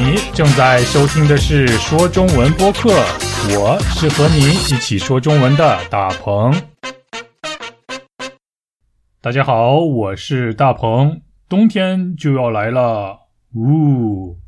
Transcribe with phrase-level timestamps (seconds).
[0.00, 2.88] 你正在收听的是说中文播客，
[3.50, 6.54] 我是和你一起说中文的大鹏。
[9.20, 11.20] 大家好，我是大鹏。
[11.48, 13.22] 冬天就要来了，
[13.56, 14.38] 呜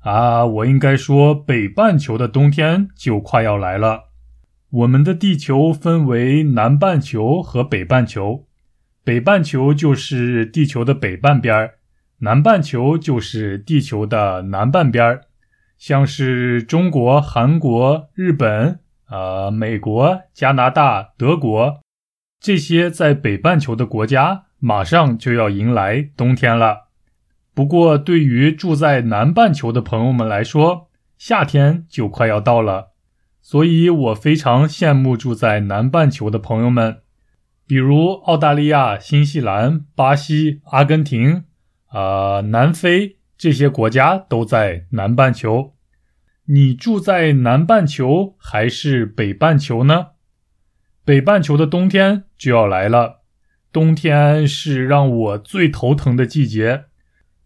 [0.00, 0.44] 啊！
[0.44, 4.10] 我应该说，北半球的冬天就快要来了。
[4.70, 8.44] 我们的地球分为南半球和北半球，
[9.02, 11.76] 北半球就是地球的北半边儿。
[12.22, 15.22] 南半球就是地球的南半边儿，
[15.78, 21.80] 像是中国、韩国、日本、呃、美国、加拿大、德国
[22.38, 26.88] 这些在北半球的国家，马上就要迎来冬天了。
[27.54, 32.90] 不过，对于住在南半球的朋友们来说，夏天就快要到了。
[33.40, 36.98] 所以我非常羡慕住在南半球的朋友们，
[37.66, 41.44] 比如澳大利亚、新西兰、巴西、阿根廷。
[41.90, 45.74] 啊，南非这些国家都在南半球。
[46.46, 50.08] 你住在南半球还是北半球呢？
[51.04, 53.20] 北半球的冬天就要来了。
[53.72, 56.86] 冬天是让我最头疼的季节，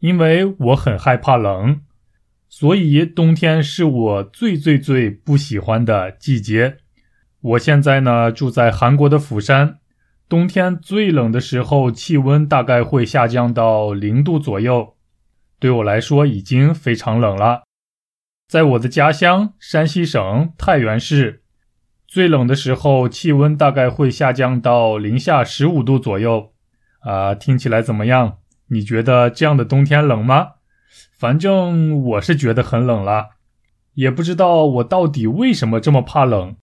[0.00, 1.83] 因为我很害怕冷，
[2.48, 6.78] 所以冬天是我最最最不喜欢的季节。
[7.40, 9.80] 我现在呢住在韩国的釜山。
[10.27, 14.97] 冬天最冷的时候，气温大概会下降到零度左右，
[15.58, 17.64] 对我来说已经非常冷了。
[18.48, 21.42] 在我的家乡山西省太原市，
[22.06, 26.52] 最冷的时候气温大概会下降到零下十五度左右。
[27.00, 28.39] 啊，听起来怎么样？
[28.69, 30.52] 你觉得这样的冬天冷吗？
[31.19, 33.30] 反正我是觉得很冷了，
[33.92, 36.56] 也不知道我到底为什么这么怕冷。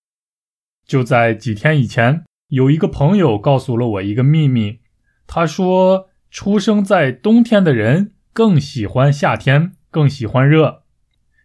[0.85, 2.23] 就在几天以前。
[2.51, 4.79] 有一个朋友告诉了我一个秘密，
[5.25, 10.81] 他说，出生在冬天的人更喜欢夏天，更喜欢热；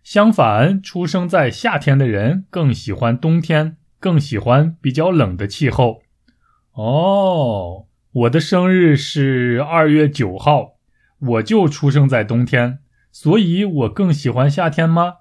[0.02, 6.02] 相反，出生在夏天的人更喜欢冬天，更喜欢比较冷的气候。
[6.72, 10.72] 哦，我的生日是二月九号，
[11.20, 12.81] 我就出生在冬天，
[13.12, 15.19] 所以我更喜欢夏天吗？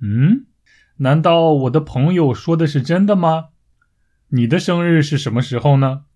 [0.00, 0.46] 嗯，
[0.98, 3.46] 难道我的朋友说的是真的吗？
[4.34, 6.06] 你的生日是什么时候呢？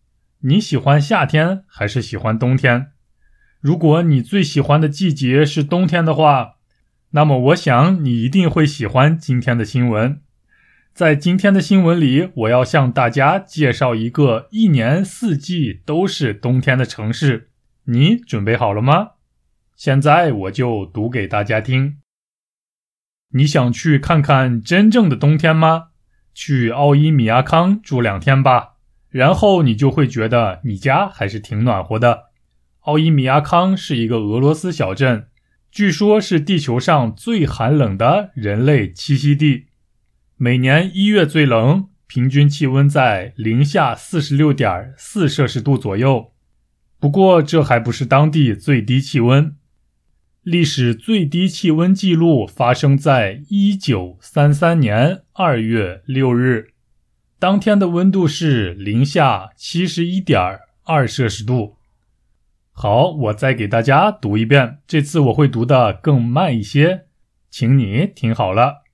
[0.40, 2.90] 你喜欢夏天还是喜欢冬天？
[3.60, 6.56] 如果你最喜欢的季节是冬天的话，
[7.10, 10.20] 那么我想你一定会喜欢今天的新闻。
[10.92, 17.50] 在今天的新闻里，我要向大家介绍一个一年四季都是冬天的城市。
[17.84, 19.10] 你准备好了吗？
[19.76, 21.98] 现在我就读给大家听。
[23.30, 25.87] 你想去看看真正的冬天吗？
[26.40, 28.74] 去奥伊米亚康住两天吧，
[29.08, 32.26] 然后你就会觉得你家还是挺暖和的。
[32.82, 35.26] 奥伊米亚康是一个俄罗斯小镇，
[35.72, 39.66] 据说是地球上最寒冷的人类栖息地。
[40.36, 46.30] 每年一月最冷，平均气温在零下四十六点四摄氏度左右。
[47.00, 49.56] 不过这还不是当地最低气温。
[50.50, 56.70] 历史最低气温记录发生在一九三三年二月六日，
[57.38, 60.40] 当天的温度是零下七十一点
[60.84, 61.76] 二摄氏度。
[62.72, 67.08] 好，我再给大家读一遍，这次我会读的更慢一些，
[67.50, 68.84] 请你听好了。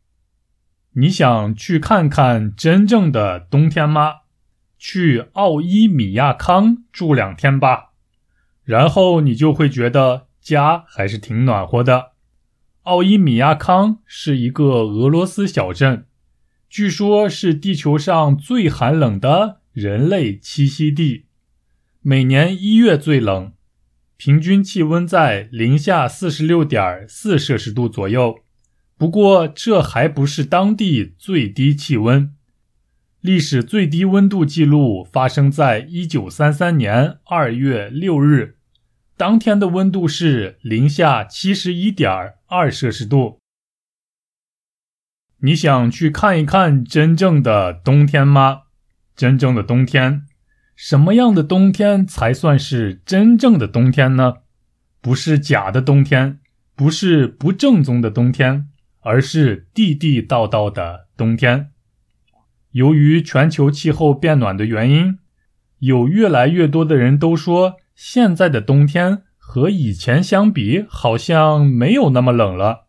[0.94, 4.22] 你想去看看真正的冬天吗？
[4.76, 7.93] 去奥伊米亚康住两天吧，
[8.64, 10.26] 然后你就会觉得。
[10.44, 12.12] 家还是挺暖和的。
[12.82, 16.05] 奥伊米亚康是一个俄罗斯小镇，
[16.69, 21.25] 据说是地球上最寒冷的人类栖息地。
[22.03, 23.55] 每年一月最冷，
[24.19, 28.41] 平均气温在零下四十六点四摄氏度左右。
[28.99, 32.34] 不过，这还不是当地最低气温。
[33.22, 38.53] 历史最低温度记录发生在一九三三年二月六日。
[39.16, 42.10] 当天的温度是零下七十一点
[42.47, 43.38] 二摄氏度。
[45.38, 48.62] 你想去看一看真正的冬天吗？
[49.14, 50.26] 真正的冬天，
[50.75, 54.38] 什么样的冬天才算是真正的冬天呢？
[55.00, 56.40] 不是假的冬天，
[56.75, 58.69] 不是不正宗的冬天，
[58.99, 61.70] 而是地地道道的冬天。
[62.72, 65.20] 由于全球气候变暖的原因，
[65.78, 67.76] 有越来越多的人都说。
[67.94, 72.87] 现在的冬天和以前相比，好像没有那么冷了。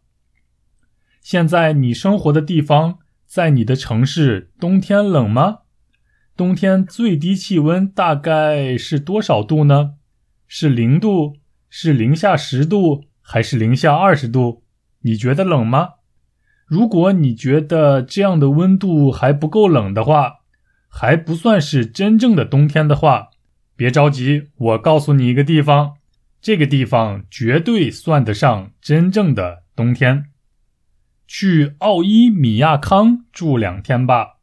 [1.22, 5.60] 现在你生活的地方，在你的城市，冬天冷吗？
[6.36, 9.94] 冬天最低气温大概是多少度呢？
[10.48, 11.38] 是零度？
[11.70, 13.06] 是零下十度？
[13.22, 14.64] 还是零下二十度？
[15.02, 15.90] 你觉得冷吗？
[16.66, 20.40] 如果你觉得这样的温度还不够冷的话，
[20.90, 23.30] 还不算是真正的冬天的话，
[23.76, 25.98] 别着急，我告诉你一个地方，
[26.42, 30.26] 这个地方绝对算得上真正的冬天。
[31.28, 34.38] 去奥伊米亚康住两天吧，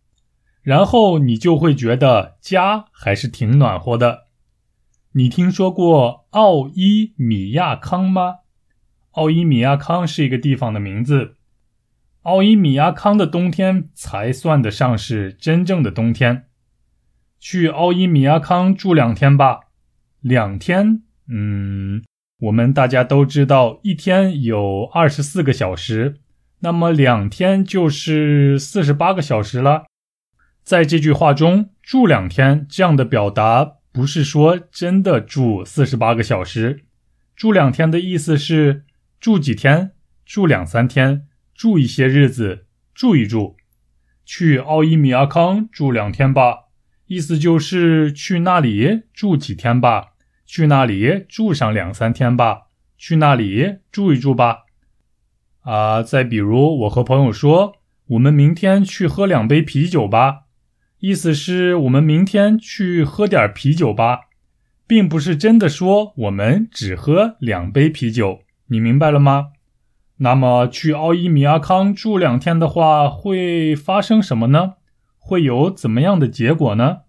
[0.62, 4.26] 然后你就会觉得家还是挺暖和的。
[5.12, 8.40] 你听说过奥伊米亚康吗？
[9.12, 11.36] 奥伊米亚康是一个地方的名字。
[12.22, 16.46] 奥伊米亚康的冬天才算得上是真正的冬天。
[17.42, 19.62] 去奥伊米亚康住两天吧，
[20.20, 22.04] 两天，嗯，
[22.38, 26.20] 我们大家都知道，一天有二十四个小时，
[26.60, 29.86] 那么两天就是四十八个小时了。
[30.62, 36.84] 在这句话中，“住两天”这样的表达不是说真的住四十八个小时，
[37.34, 38.84] 住两天的意思是
[39.18, 39.90] 住几天，
[40.24, 41.26] 住两三天。
[41.52, 43.56] 住一些日子，住一住，
[44.24, 46.61] 去奥伊米亚康住两天吧。
[47.12, 50.12] 意思就是去那里住几天吧，
[50.46, 54.60] 去那里住上两三天吧，去那里住一住吧。
[55.60, 57.74] 啊，再比如，我和朋友说，
[58.06, 60.44] 我们明天去喝两杯啤酒吧。
[61.00, 64.20] 意思是我们明天去喝点啤酒吧，
[64.86, 68.40] 并不是真的说我们只喝两杯啤酒。
[68.68, 69.48] 你明白了吗？
[70.16, 74.76] 那么去奥伊米亚康住两天的话，会发生什么呢？
[75.24, 77.02] 会有怎么样的结果呢？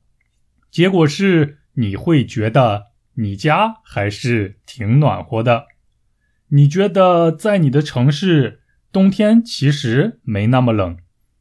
[0.69, 5.65] 结果是你会觉得你家还是挺暖和的。
[6.49, 8.61] 你觉得在你的城市
[8.91, 10.97] 冬天其实没那么冷，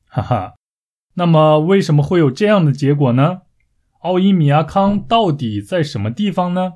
[0.07, 0.55] 哈哈。
[1.15, 3.43] 那么为什么会有这样的结果呢？
[4.01, 6.73] 奥伊米亚康到底在什么地方呢？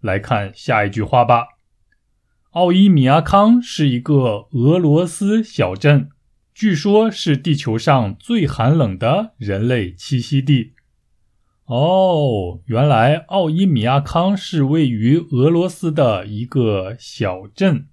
[0.00, 1.46] 来看下一句话吧。
[2.50, 6.10] 奥伊米亚康是一个俄罗斯小镇，
[6.54, 10.74] 据说是地球上最寒冷的人类栖息地。
[11.64, 17.88] 哦，原来奥伊米亚康是位于俄罗斯的一个小镇，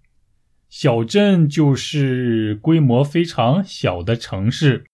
[0.67, 4.85] 小镇就是规模非常小的城市，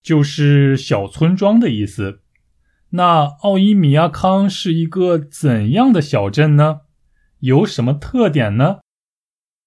[0.00, 2.22] 就是小村庄的意思。
[2.90, 6.82] 那奥伊米亚康是一个怎样的小镇呢？
[7.40, 8.78] 有什么特点呢？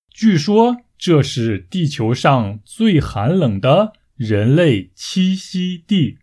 [0.09, 6.19] 据说这是地球上最寒冷的人类栖息地，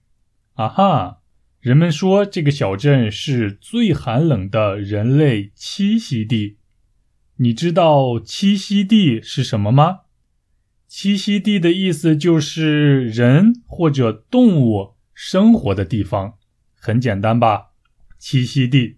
[0.55, 1.19] 啊哈！
[1.61, 6.57] 人们说这个小镇是最寒冷的人类栖息地。
[7.37, 9.99] 你知道栖息地是什么吗？
[10.89, 16.39] 栖息地的意思就是人或者动物生活的地方。
[16.75, 17.73] 很简单吧？
[18.19, 18.97] 栖息地，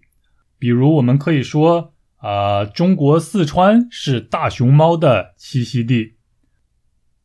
[0.57, 1.92] 比如我们可以说。
[2.23, 6.13] 啊，中国四川是大熊猫的栖息地。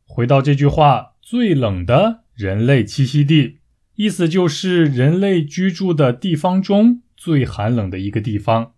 [0.03, 3.59] 回到这句话，最冷的人类栖息地，
[3.95, 8.73] 意思就是人类居住的地方中最寒冷的一个地方，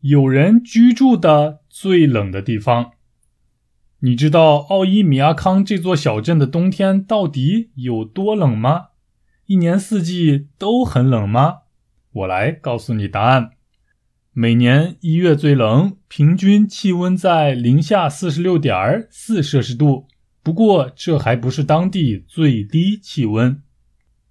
[0.00, 2.94] 有人居住的最冷的地方。
[4.00, 8.88] 你知道奥伊米亚康这座小镇的冬天到底有多冷吗？
[9.46, 11.58] 一年四季都很冷吗？
[12.10, 13.52] 我来告诉你答案。
[14.38, 20.08] 每年一月最冷，平均气温在零下四十六点四摄氏度。
[20.42, 23.62] 不过，这还不是当地最低气温。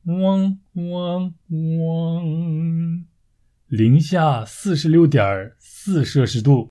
[0.04, 3.06] 嗡嗡嗡，
[3.66, 6.70] 零下四十六点四摄氏度。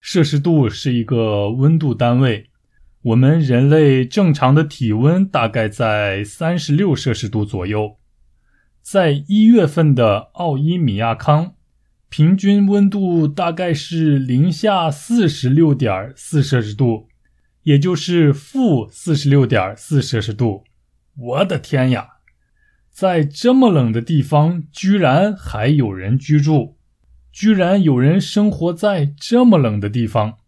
[0.00, 2.50] 摄氏度是一个温度单位。
[3.02, 7.98] 我们人类正常的体温大概在三十六摄氏度左右。
[8.82, 11.52] 在一月份的奥伊米亚康。
[12.16, 17.08] 平均温度大概是零下四十六点四摄氏度，
[17.64, 20.64] 也就是负四十六点四摄氏度。
[21.14, 22.08] 我的天呀，
[22.90, 26.78] 在这么冷的地方，居然还有人居住，
[27.30, 30.38] 居然有人生活在这么冷的地方，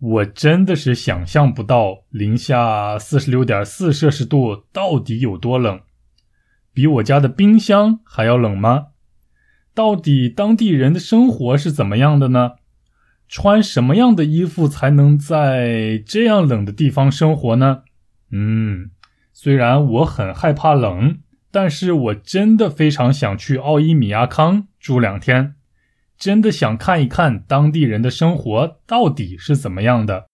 [0.00, 5.80] 我真的是想象不到零下四十六点四摄氏度到底有多冷，
[6.72, 8.86] 比我家的冰箱还要冷吗？
[9.78, 12.54] 到底当地人的生活是怎么样的呢？
[13.28, 17.84] 穿什么样的衣服才能在这样冷的地方生活呢？
[18.32, 18.90] 嗯，
[19.32, 21.20] 虽然我很害怕冷，
[21.52, 25.54] 但是我真的非常想去奥伊米亚康住两天，
[26.18, 30.26] 真的想看一看当地人的生活到底是怎么样的。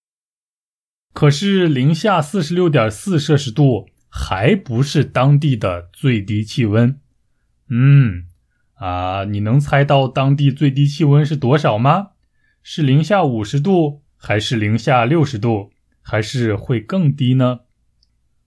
[1.13, 6.99] 可是零下四十六点四摄氏度还不是当地的最低气温。
[7.69, 8.25] 嗯。
[8.85, 12.09] 啊，你能猜到当地最低气温是多少吗？
[12.63, 15.71] 是零下五十度，还是零下六十度，
[16.03, 17.61] 还是会更低呢？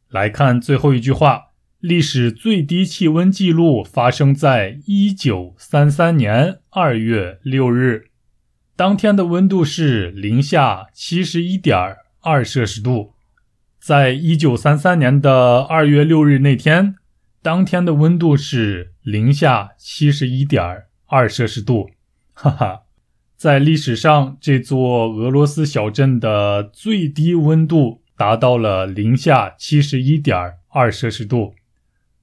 [0.07, 8.11] 来看最后一句话：历史最低气温记录发生在一九三三年二月六日，
[8.75, 11.75] 当天的温度是零下七十一点
[12.21, 13.15] 二摄氏度。
[13.79, 16.96] 在一九三三年的二月六日那天，
[17.47, 21.89] 当天的温度是零下七十一点二摄氏度。
[22.33, 22.81] 哈哈，
[23.37, 28.03] 在历史上，这座俄罗斯小镇的最低温度。
[28.17, 30.35] 达到了零下七十一点
[30.67, 31.55] 二摄氏度。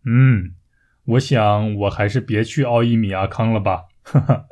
[0.04, 0.52] 嗯，
[1.06, 4.44] 我想我还是别去奥伊米亚康了吧，哈哈，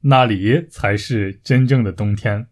[0.00, 2.46] 那里才是真正的冬天。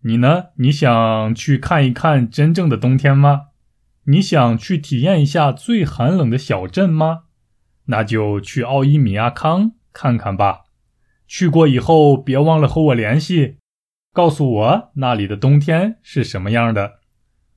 [0.00, 0.46] 你呢？
[0.56, 3.47] 你想去看一看真正的冬天吗？
[4.10, 7.24] 你想去体验一下最寒冷的小镇吗？
[7.86, 10.60] 那就去奥伊米亚康看看吧。
[11.26, 13.58] 去过以后别忘了和我联系，
[14.14, 17.00] 告诉我那里的冬天是什么样的。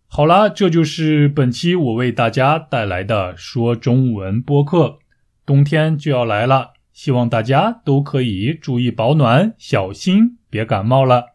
[0.08, 5.00] 好啦，这就是本期我为大家带来的说中文播客。
[5.46, 11.31] 冬天就要来了，希望大家都可以注意保暖，小心别感冒了。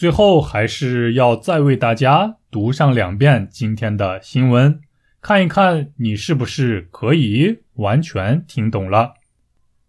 [0.00, 4.80] 最后还是要再为大家读上两遍今天的新闻，
[5.20, 9.16] 看一看你是不是可以完全听懂了。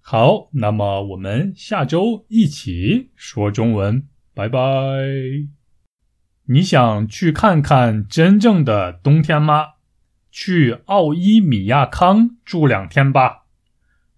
[0.01, 4.59] 好，那么我们下周一起说中文，拜拜。
[6.47, 9.67] 你想去看看真正的冬天吗？
[10.29, 13.45] 去奥伊米亚康住两天吧，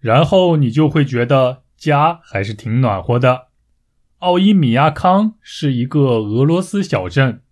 [0.00, 3.50] 然后你就会觉得家还是挺暖和的。
[4.24, 7.42] 奥伊米亚康是一个俄罗斯小镇，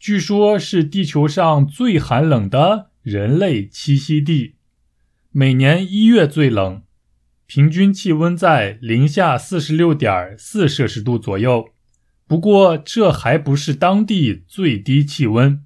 [0.00, 4.56] 据说是地球上最寒冷的人类栖息地，
[5.30, 6.82] 每年一月最冷，
[7.46, 11.68] 平均气温在零下四十六点四摄氏度左右。
[12.26, 15.62] 不过，这还不是当地最低气温。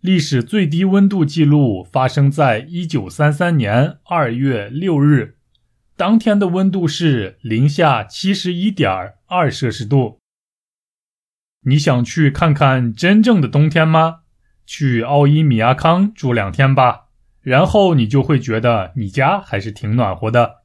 [0.00, 5.36] 历史最低温度记录发生在一九三三年二月六日，
[5.98, 8.88] 当天的温度是零下七十一点
[9.26, 10.20] 二摄氏度。
[11.62, 14.20] 你想去看看真正的冬天吗？
[14.64, 17.06] 去奥伊米亚康住两天吧，
[17.40, 20.58] 然后你就会觉得你家还是挺暖和的。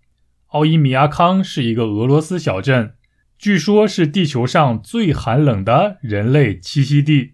[0.49, 2.93] 奥伊米亚康是一个俄罗斯小镇。
[3.39, 7.33] 据说，是地球上最寒冷的人类栖息地。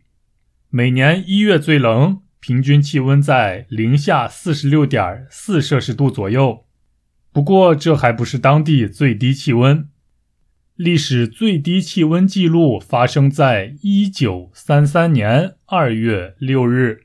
[0.69, 6.63] 每年一月最冷，平均气温在零下四十六点四摄氏度左右。
[7.31, 9.87] 不过，这还不是当地最低气温。
[10.75, 17.01] 历史最低气温记录发生在一九三三年二月六日，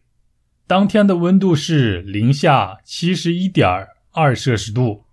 [0.67, 3.69] 当天的温度是零下七十一点
[4.13, 5.05] 二摄氏度。